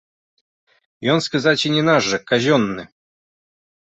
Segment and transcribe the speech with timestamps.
[1.15, 2.87] Ён, сказаць, і не наш жа, казённы.